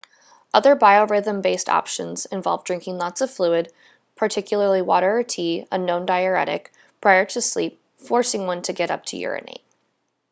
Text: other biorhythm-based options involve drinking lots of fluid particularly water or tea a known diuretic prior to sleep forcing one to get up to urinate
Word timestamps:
other 0.51 0.75
biorhythm-based 0.75 1.69
options 1.69 2.25
involve 2.25 2.63
drinking 2.63 2.97
lots 2.97 3.21
of 3.21 3.29
fluid 3.29 3.71
particularly 4.15 4.81
water 4.81 5.19
or 5.19 5.23
tea 5.23 5.67
a 5.71 5.77
known 5.77 6.07
diuretic 6.07 6.71
prior 7.01 7.25
to 7.25 7.39
sleep 7.39 7.79
forcing 7.99 8.47
one 8.47 8.63
to 8.63 8.73
get 8.73 8.89
up 8.89 9.05
to 9.05 9.15
urinate 9.15 9.61